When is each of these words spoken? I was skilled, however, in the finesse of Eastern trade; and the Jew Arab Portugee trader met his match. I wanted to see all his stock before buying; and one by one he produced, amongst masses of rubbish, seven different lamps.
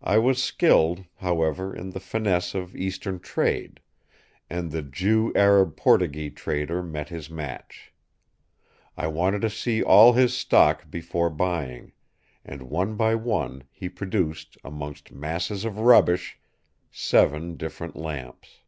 I 0.00 0.16
was 0.16 0.42
skilled, 0.42 1.04
however, 1.16 1.76
in 1.76 1.90
the 1.90 2.00
finesse 2.00 2.54
of 2.54 2.74
Eastern 2.74 3.20
trade; 3.20 3.80
and 4.48 4.70
the 4.70 4.80
Jew 4.80 5.34
Arab 5.36 5.76
Portugee 5.76 6.30
trader 6.30 6.82
met 6.82 7.10
his 7.10 7.28
match. 7.28 7.92
I 8.96 9.06
wanted 9.08 9.42
to 9.42 9.50
see 9.50 9.82
all 9.82 10.14
his 10.14 10.34
stock 10.34 10.90
before 10.90 11.28
buying; 11.28 11.92
and 12.42 12.62
one 12.70 12.96
by 12.96 13.16
one 13.16 13.64
he 13.70 13.90
produced, 13.90 14.56
amongst 14.64 15.12
masses 15.12 15.66
of 15.66 15.78
rubbish, 15.78 16.38
seven 16.90 17.58
different 17.58 17.96
lamps. 17.96 18.60